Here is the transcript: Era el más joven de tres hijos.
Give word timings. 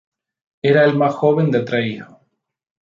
Era 0.63 0.85
el 0.87 0.97
más 0.97 1.13
joven 1.13 1.51
de 1.51 1.61
tres 1.61 1.85
hijos. 1.85 2.17